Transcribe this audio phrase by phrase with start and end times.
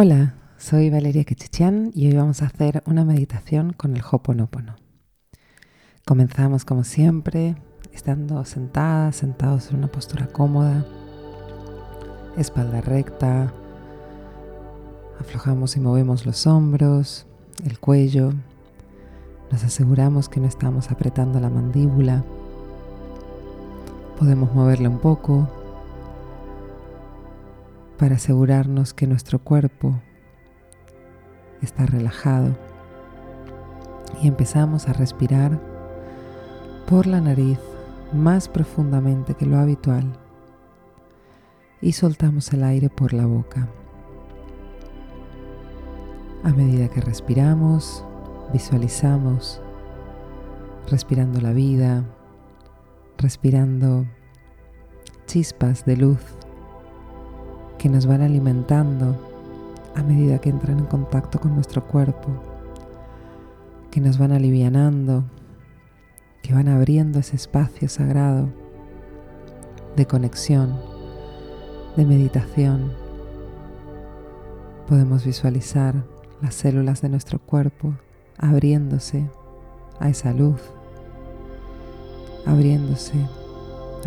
[0.00, 4.76] Hola, soy Valeria Quechichian y hoy vamos a hacer una meditación con el Hoponopono.
[6.06, 7.56] Comenzamos como siempre,
[7.92, 10.86] estando sentadas, sentados en una postura cómoda,
[12.36, 13.52] espalda recta,
[15.18, 17.26] aflojamos y movemos los hombros,
[17.64, 18.34] el cuello,
[19.50, 22.22] nos aseguramos que no estamos apretando la mandíbula,
[24.16, 25.48] podemos moverla un poco,
[27.98, 30.00] para asegurarnos que nuestro cuerpo
[31.60, 32.56] está relajado
[34.22, 35.60] y empezamos a respirar
[36.86, 37.58] por la nariz
[38.12, 40.16] más profundamente que lo habitual
[41.80, 43.68] y soltamos el aire por la boca.
[46.44, 48.04] A medida que respiramos,
[48.52, 49.60] visualizamos
[50.88, 52.04] respirando la vida,
[53.18, 54.06] respirando
[55.26, 56.37] chispas de luz
[57.78, 59.16] que nos van alimentando
[59.94, 62.28] a medida que entran en contacto con nuestro cuerpo,
[63.90, 65.24] que nos van alivianando,
[66.42, 68.48] que van abriendo ese espacio sagrado
[69.96, 70.78] de conexión,
[71.96, 72.92] de meditación.
[74.88, 75.94] Podemos visualizar
[76.40, 77.94] las células de nuestro cuerpo
[78.38, 79.28] abriéndose
[80.00, 80.60] a esa luz,
[82.46, 83.14] abriéndose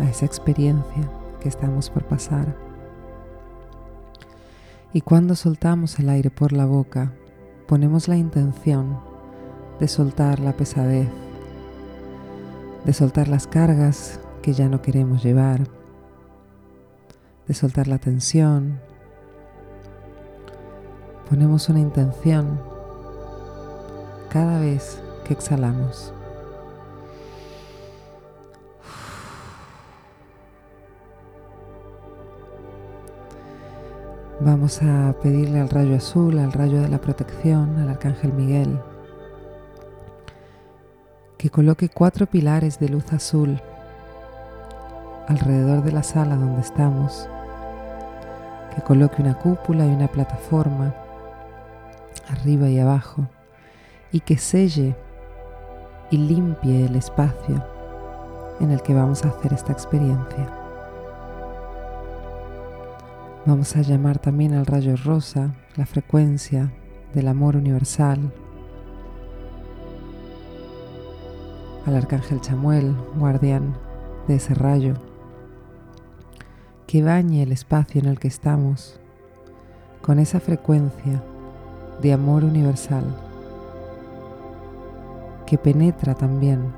[0.00, 2.71] a esa experiencia que estamos por pasar.
[4.94, 7.12] Y cuando soltamos el aire por la boca,
[7.66, 9.00] ponemos la intención
[9.80, 11.08] de soltar la pesadez,
[12.84, 15.66] de soltar las cargas que ya no queremos llevar,
[17.48, 18.80] de soltar la tensión.
[21.30, 22.60] Ponemos una intención
[24.28, 26.12] cada vez que exhalamos.
[34.44, 38.76] Vamos a pedirle al rayo azul, al rayo de la protección, al arcángel Miguel,
[41.38, 43.60] que coloque cuatro pilares de luz azul
[45.28, 47.28] alrededor de la sala donde estamos,
[48.74, 50.92] que coloque una cúpula y una plataforma
[52.28, 53.28] arriba y abajo
[54.10, 54.96] y que selle
[56.10, 57.64] y limpie el espacio
[58.58, 60.61] en el que vamos a hacer esta experiencia.
[63.44, 66.72] Vamos a llamar también al rayo rosa la frecuencia
[67.12, 68.32] del amor universal,
[71.84, 73.76] al arcángel Chamuel, guardián
[74.28, 74.94] de ese rayo,
[76.86, 79.00] que bañe el espacio en el que estamos
[80.02, 81.20] con esa frecuencia
[82.00, 83.04] de amor universal,
[85.46, 86.72] que penetra también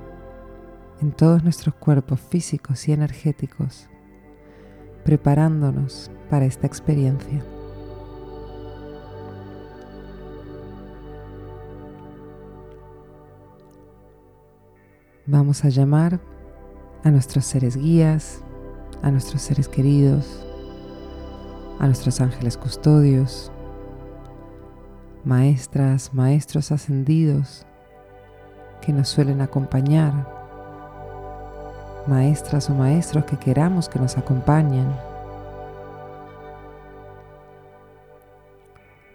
[1.02, 3.90] en todos nuestros cuerpos físicos y energéticos
[5.04, 7.44] preparándonos para esta experiencia.
[15.26, 16.20] Vamos a llamar
[17.02, 18.42] a nuestros seres guías,
[19.02, 20.44] a nuestros seres queridos,
[21.78, 23.50] a nuestros ángeles custodios,
[25.24, 27.66] maestras, maestros ascendidos
[28.82, 30.43] que nos suelen acompañar
[32.06, 34.86] maestras o maestros que queramos que nos acompañen,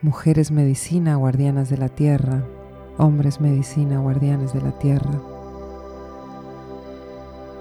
[0.01, 2.43] mujeres medicina, guardianas de la tierra,
[2.97, 5.21] hombres medicina, guardianes de la tierra.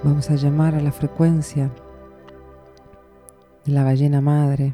[0.03, 1.71] Vamos a llamar a la frecuencia
[3.65, 4.73] de la ballena madre,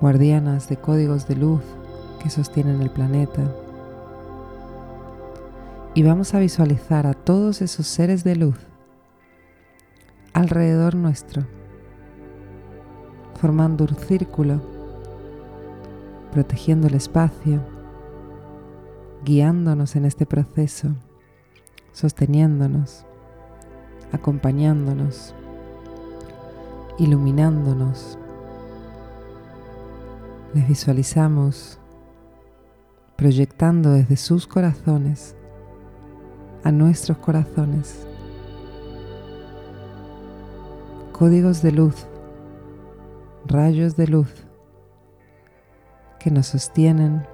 [0.00, 1.62] guardianas de códigos de luz
[2.22, 3.42] que sostienen el planeta
[5.94, 8.56] y vamos a visualizar a todos esos seres de luz
[10.32, 11.46] alrededor nuestro,
[13.40, 14.60] formando un círculo,
[16.30, 17.60] protegiendo el espacio,
[19.24, 20.94] guiándonos en este proceso,
[21.92, 23.04] sosteniéndonos,
[24.12, 25.34] acompañándonos,
[26.98, 28.18] iluminándonos.
[30.54, 31.80] Les visualizamos
[33.16, 35.34] proyectando desde sus corazones
[36.64, 38.06] a nuestros corazones.
[41.12, 42.06] Códigos de luz,
[43.46, 44.32] rayos de luz
[46.18, 47.26] que nos sostienen,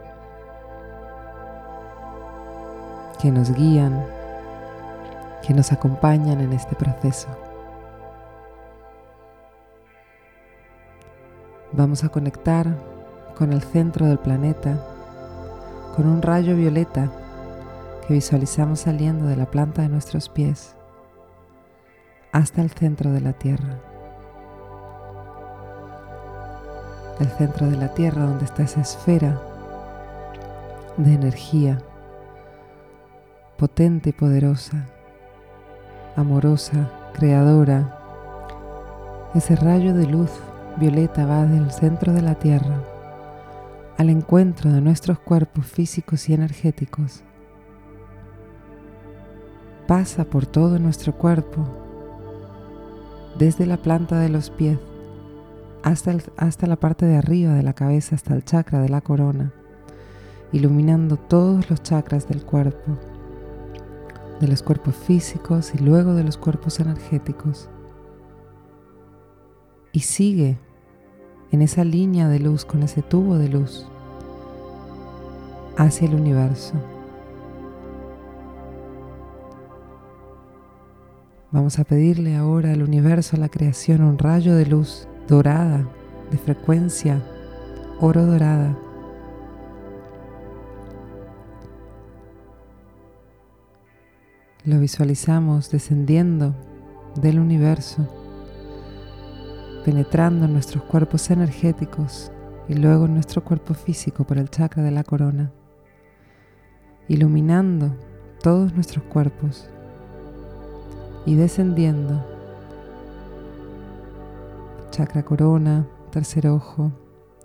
[3.21, 4.05] que nos guían,
[5.47, 7.29] que nos acompañan en este proceso.
[11.73, 12.67] Vamos a conectar
[13.37, 14.79] con el centro del planeta,
[15.97, 17.11] con un rayo violeta
[18.07, 20.77] que visualizamos saliendo de la planta de nuestros pies
[22.33, 23.81] hasta el centro de la tierra.
[27.19, 29.41] del centro de la Tierra, donde está esa esfera
[30.97, 31.79] de energía
[33.57, 34.87] potente y poderosa,
[36.17, 37.99] amorosa, creadora.
[39.35, 40.31] Ese rayo de luz
[40.77, 42.83] violeta va del centro de la Tierra
[43.97, 47.23] al encuentro de nuestros cuerpos físicos y energéticos.
[49.87, 51.67] Pasa por todo nuestro cuerpo,
[53.39, 54.79] desde la planta de los pies
[55.85, 59.53] hasta, hasta la parte de arriba de la cabeza, hasta el chakra de la corona,
[60.51, 62.97] iluminando todos los chakras del cuerpo,
[64.41, 67.69] de los cuerpos físicos y luego de los cuerpos energéticos.
[69.93, 70.59] Y sigue
[71.53, 73.87] en esa línea de luz, con ese tubo de luz,
[75.77, 76.73] hacia el universo.
[81.55, 85.89] Vamos a pedirle ahora al universo, a la creación, un rayo de luz dorada,
[86.33, 87.23] de frecuencia
[88.01, 88.77] oro dorada.
[94.65, 96.57] Lo visualizamos descendiendo
[97.15, 98.05] del universo
[99.85, 102.33] penetrando en nuestros cuerpos energéticos
[102.69, 105.53] y luego en nuestro cuerpo físico por el chakra de la corona,
[107.07, 107.97] iluminando
[108.43, 109.71] todos nuestros cuerpos
[111.27, 112.25] y descendiendo.
[114.91, 116.93] Chakra corona, tercer ojo,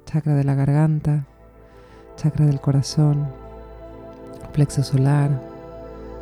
[0.06, 1.26] chakra de la garganta,
[2.16, 3.28] chakra del corazón,
[4.54, 5.30] plexo solar,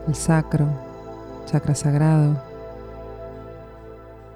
[0.08, 0.68] el sacro,
[1.46, 2.42] chakra sagrado,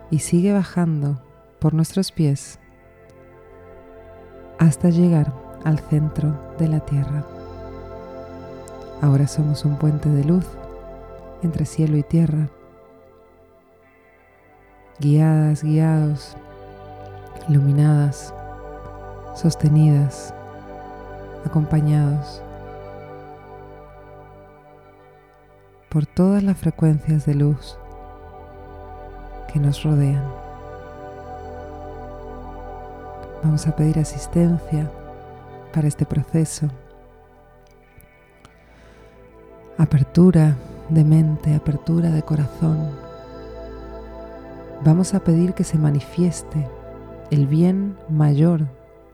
[0.10, 1.22] y sigue bajando
[1.60, 2.60] por nuestros pies
[4.60, 5.34] hasta llegar
[5.64, 7.26] al centro de la tierra.
[9.02, 10.46] Ahora somos un puente de luz
[11.42, 12.50] entre cielo y tierra,
[15.02, 16.38] guiadas, guiados,
[17.50, 18.34] iluminadas,
[19.36, 20.34] sostenidas,
[21.44, 22.42] acompañados
[25.90, 27.78] por todas las frecuencias de luz
[29.52, 30.24] que nos rodean.
[33.44, 34.90] Vamos a pedir asistencia
[35.74, 36.68] para este proceso.
[39.80, 40.56] Apertura
[40.90, 43.11] de mente, apertura de corazón.
[44.84, 46.68] Vamos a pedir que se manifieste
[47.30, 48.66] el bien mayor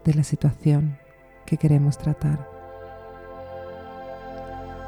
[0.05, 0.97] de la situación
[1.45, 2.47] que queremos tratar.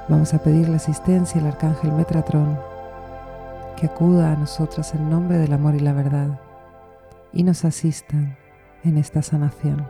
[0.07, 2.57] Vamos a pedir la asistencia al arcángel Metratrón
[3.75, 6.39] que acuda a nosotros en nombre del amor y la verdad
[7.33, 8.37] y nos asistan
[8.85, 9.85] en esta sanación.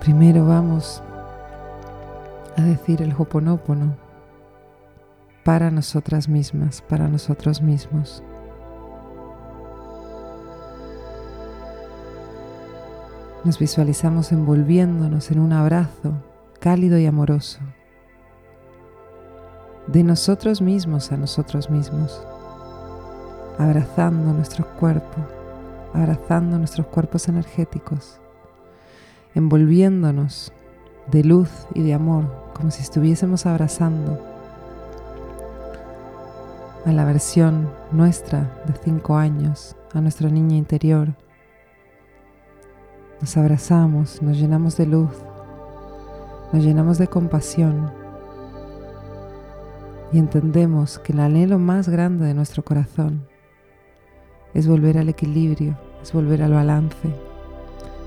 [0.00, 1.02] Primero vamos
[2.54, 4.07] a decir el Hoponopono
[5.48, 8.22] para nosotras mismas, para nosotros mismos.
[13.44, 16.12] Nos visualizamos envolviéndonos en un abrazo
[16.60, 17.60] cálido y amoroso.
[19.86, 22.22] De nosotros mismos a nosotros mismos.
[23.56, 25.16] Abrazando nuestro cuerpo,
[25.94, 28.20] abrazando nuestros cuerpos energéticos,
[29.34, 30.52] envolviéndonos
[31.10, 34.27] de luz y de amor, como si estuviésemos abrazando
[36.88, 41.14] a la versión nuestra de cinco años, a nuestra niña interior.
[43.20, 45.10] Nos abrazamos, nos llenamos de luz,
[46.50, 47.92] nos llenamos de compasión
[50.12, 53.28] y entendemos que el anhelo más grande de nuestro corazón
[54.54, 57.14] es volver al equilibrio, es volver al balance,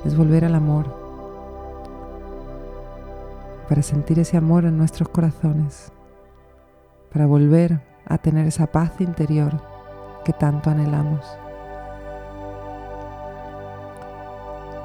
[0.05, 0.87] es volver al amor,
[3.69, 5.91] para sentir ese amor en nuestros corazones,
[7.13, 9.61] para volver a tener esa paz interior
[10.23, 11.25] que tanto anhelamos.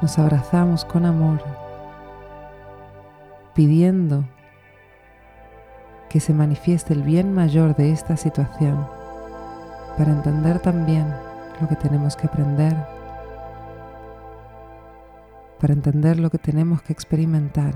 [0.02, 1.42] Nos abrazamos con amor,
[3.54, 4.24] pidiendo
[6.08, 8.86] que se manifieste el bien mayor de esta situación,
[9.96, 11.06] para entender también
[11.60, 12.76] lo que tenemos que aprender,
[15.58, 17.74] para entender lo que tenemos que experimentar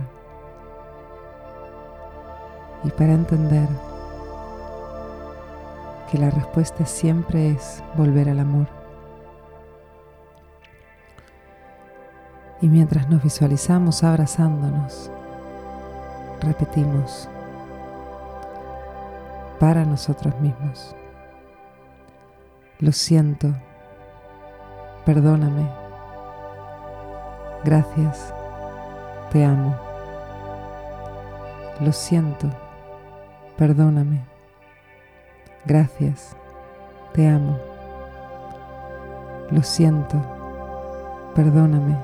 [2.85, 3.68] y para entender
[6.11, 8.67] que la respuesta siempre es volver al amor.
[12.61, 15.11] Y mientras nos visualizamos abrazándonos,
[16.40, 17.29] repetimos
[19.59, 20.95] para nosotros mismos.
[22.81, 23.55] Lo siento
[25.05, 25.69] perdóname.
[27.64, 28.33] Gracias,
[29.33, 29.75] te amo.
[31.81, 32.49] Lo siento,
[33.57, 34.29] perdóname.
[35.67, 36.35] Gracias,
[37.12, 37.59] te amo.
[39.50, 40.17] Lo siento,
[41.35, 41.97] perdóname,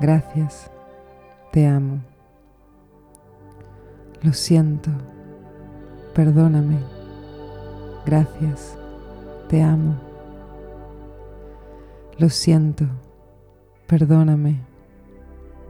[0.00, 0.70] gracias,
[1.50, 2.00] te amo.
[4.22, 4.90] Lo siento,
[6.14, 6.78] perdóname,
[8.04, 8.76] gracias,
[9.48, 9.94] te amo.
[12.18, 12.84] Lo siento,
[13.86, 14.60] perdóname,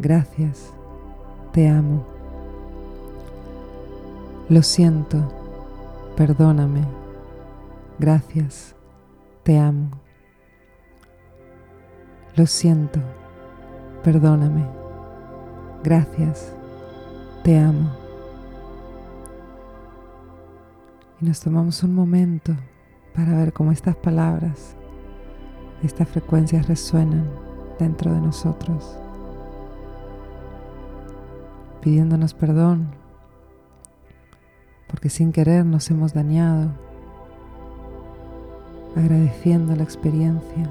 [0.00, 0.73] gracias,
[1.52, 2.04] te amo.
[4.49, 5.39] Lo siento,
[6.17, 6.85] perdóname,
[7.99, 8.75] gracias,
[9.43, 9.90] te amo.
[12.37, 13.00] Lo siento,
[14.02, 14.67] perdóname,
[15.83, 16.55] gracias,
[17.43, 17.90] te amo.
[21.21, 22.55] Y nos tomamos un momento
[23.14, 24.76] para ver cómo estas palabras,
[25.83, 27.29] estas frecuencias resuenan
[27.79, 28.97] dentro de nosotros,
[31.81, 33.00] pidiéndonos perdón,
[34.90, 36.68] porque sin querer nos hemos dañado,
[38.97, 40.68] agradeciendo la experiencia,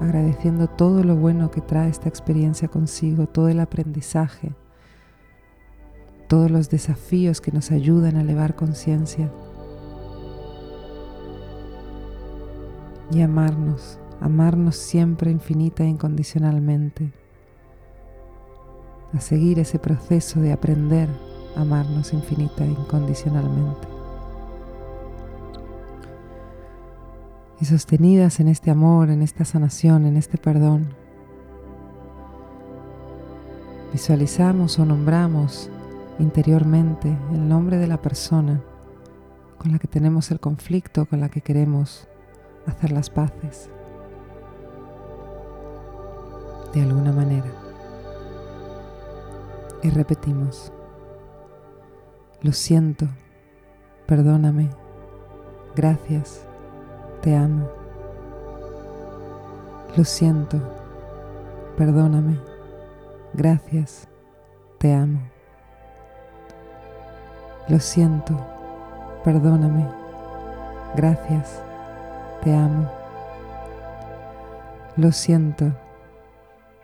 [0.00, 4.52] agradeciendo todo lo bueno que trae esta experiencia consigo, todo el aprendizaje,
[6.28, 9.32] todos los desafíos que nos ayudan a elevar conciencia
[13.10, 17.12] y amarnos, amarnos siempre infinita e incondicionalmente,
[19.12, 21.08] a seguir ese proceso de aprender
[21.56, 23.88] amarnos infinita e incondicionalmente.
[27.60, 30.88] Y sostenidas en este amor, en esta sanación, en este perdón,
[33.92, 35.70] visualizamos o nombramos
[36.18, 38.60] interiormente el nombre de la persona
[39.58, 42.06] con la que tenemos el conflicto, con la que queremos
[42.66, 43.70] hacer las paces
[46.74, 47.50] de alguna manera.
[49.82, 50.72] Y repetimos,
[52.46, 53.08] lo siento,
[54.06, 54.70] perdóname,
[55.74, 56.46] gracias,
[57.20, 57.68] te amo.
[59.96, 60.60] Lo siento,
[61.76, 62.38] perdóname,
[63.34, 64.06] gracias,
[64.78, 65.22] te amo.
[67.66, 68.38] Lo siento,
[69.24, 69.84] perdóname,
[70.94, 71.60] gracias,
[72.44, 72.88] te amo.
[74.94, 75.72] Lo siento,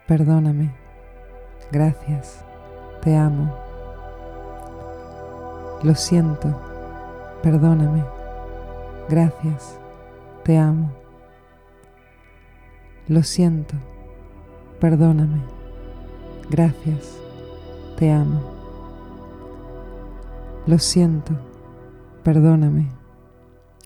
[0.09, 0.75] perdóname,
[1.71, 2.45] gracias,
[3.01, 3.72] te amo.
[5.83, 6.49] Lo siento,
[7.43, 8.05] perdóname,
[9.09, 9.77] gracias,
[10.45, 10.93] te amo.
[13.09, 13.75] Lo siento,
[14.79, 15.41] perdóname,
[16.49, 17.19] gracias,
[17.97, 18.41] te amo.
[20.69, 21.33] Lo siento,
[22.23, 22.89] perdóname,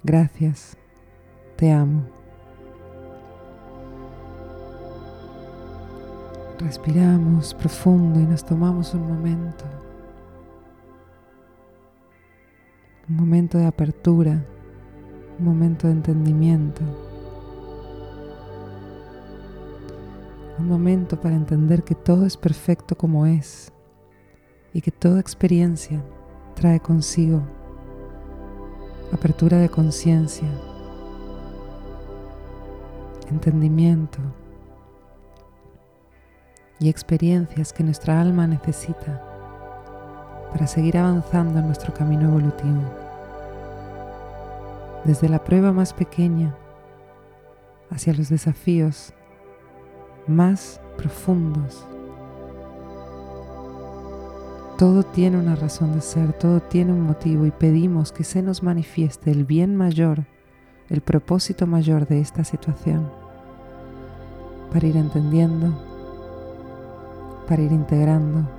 [0.05, 0.77] gracias,
[1.57, 2.03] te amo.
[6.59, 9.65] Respiramos profundo y nos tomamos un momento.
[13.09, 14.45] Un momento de apertura,
[15.39, 16.83] un momento de entendimiento.
[20.59, 23.73] Un momento para entender que todo es perfecto como es
[24.73, 26.03] y que toda experiencia
[26.55, 27.43] trae consigo
[29.13, 30.49] apertura de conciencia,
[33.31, 34.19] entendimiento
[36.81, 39.26] y experiencias que nuestra alma necesita
[40.57, 42.81] para seguir avanzando en nuestro camino evolutivo.
[45.05, 46.57] Desde la prueba más pequeña
[47.91, 49.13] hacia los desafíos
[50.27, 51.87] más profundos.
[54.79, 58.63] Todo tiene una razón de ser, todo tiene un motivo y pedimos que se nos
[58.63, 60.25] manifieste el bien mayor
[60.89, 63.11] el propósito mayor de esta situación,
[64.73, 65.79] para ir entendiendo,
[67.47, 68.56] para ir integrando,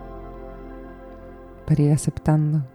[1.68, 2.66] para ir aceptando,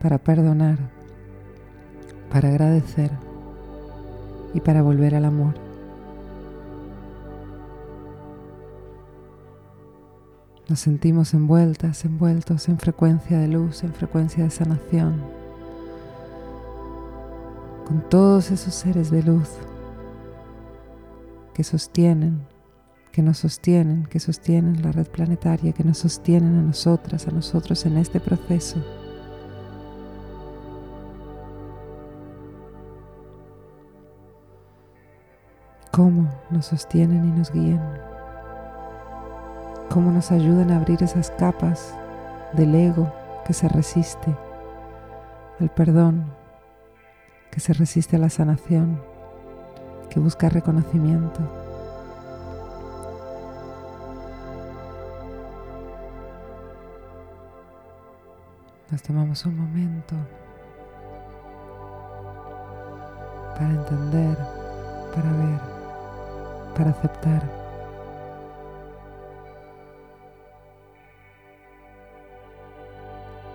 [0.00, 0.78] para perdonar,
[2.30, 3.10] para agradecer
[4.54, 5.54] y para volver al amor.
[10.70, 15.40] Nos sentimos envueltas, envueltos en frecuencia de luz, en frecuencia de sanación
[17.90, 19.48] con todos esos seres de luz
[21.52, 22.46] que sostienen,
[23.12, 27.84] que nos sostienen, que sostienen la red planetaria, que nos sostienen a nosotras, a nosotros
[27.86, 28.82] en este proceso.
[35.90, 37.82] Cómo nos sostienen y nos guían.
[39.90, 41.94] Cómo nos ayudan a abrir esas capas
[42.52, 43.12] del ego
[43.44, 44.36] que se resiste
[45.60, 46.24] al perdón,
[47.50, 49.00] que se resiste a la sanación,
[50.08, 51.59] que busca reconocimiento.
[58.90, 60.16] Nos tomamos un momento
[63.54, 64.36] para entender
[65.14, 65.60] para ver,
[66.76, 67.42] para aceptar.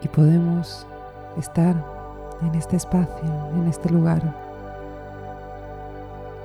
[0.02, 0.86] Y podemos
[1.38, 1.76] estar
[2.42, 4.22] en este espacio, en este lugar,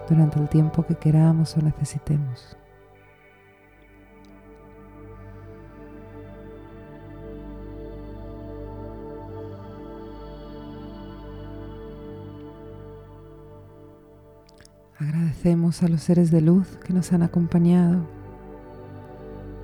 [0.08, 2.59] durante el tiempo que queramos o necesitemos.
[15.00, 18.00] Agradecemos a los seres de luz que nos han acompañado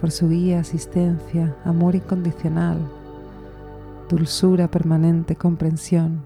[0.01, 2.79] por su guía, asistencia, amor incondicional,
[4.09, 6.25] dulzura permanente, comprensión,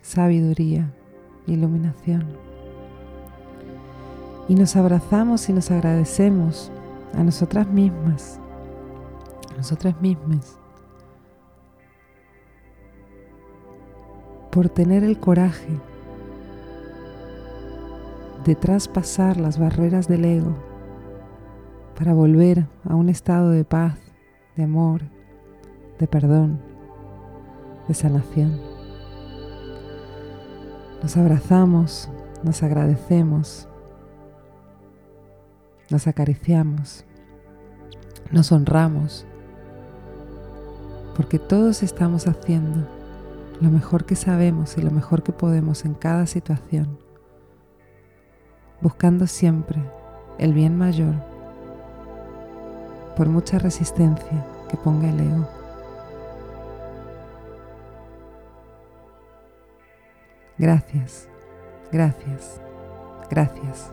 [0.00, 0.94] sabiduría,
[1.46, 2.24] iluminación.
[4.48, 6.72] Y nos abrazamos y nos agradecemos
[7.12, 8.40] a nosotras mismas,
[9.52, 10.58] a nosotras mismas,
[14.50, 15.78] por tener el coraje
[18.44, 20.54] de traspasar las barreras del ego
[21.98, 23.98] para volver a un estado de paz,
[24.56, 25.02] de amor,
[25.98, 26.60] de perdón,
[27.88, 28.60] de sanación.
[31.02, 32.10] Nos abrazamos,
[32.42, 33.66] nos agradecemos,
[35.90, 37.06] nos acariciamos,
[38.30, 39.24] nos honramos,
[41.16, 42.86] porque todos estamos haciendo
[43.60, 47.03] lo mejor que sabemos y lo mejor que podemos en cada situación
[48.84, 49.82] buscando siempre
[50.36, 51.14] el bien mayor,
[53.16, 55.48] por mucha resistencia que ponga el ego.
[60.58, 61.26] Gracias,
[61.90, 62.60] gracias,
[63.30, 63.90] gracias.